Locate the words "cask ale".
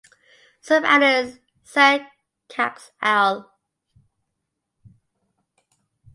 2.47-3.51